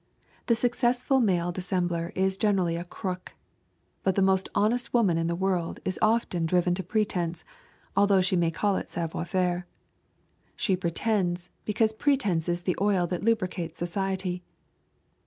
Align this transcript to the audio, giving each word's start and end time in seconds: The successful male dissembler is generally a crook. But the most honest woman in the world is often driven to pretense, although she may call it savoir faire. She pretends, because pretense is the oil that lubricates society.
The 0.47 0.55
successful 0.55 1.19
male 1.19 1.51
dissembler 1.51 2.11
is 2.15 2.35
generally 2.35 2.75
a 2.75 2.83
crook. 2.83 3.35
But 4.01 4.15
the 4.15 4.23
most 4.23 4.49
honest 4.55 4.95
woman 4.95 5.15
in 5.15 5.27
the 5.27 5.35
world 5.35 5.79
is 5.85 5.99
often 6.01 6.47
driven 6.47 6.73
to 6.73 6.81
pretense, 6.83 7.43
although 7.95 8.19
she 8.21 8.35
may 8.35 8.49
call 8.49 8.77
it 8.77 8.89
savoir 8.89 9.25
faire. 9.25 9.67
She 10.55 10.75
pretends, 10.75 11.51
because 11.65 11.93
pretense 11.93 12.49
is 12.49 12.63
the 12.63 12.75
oil 12.81 13.05
that 13.05 13.21
lubricates 13.23 13.77
society. 13.77 14.41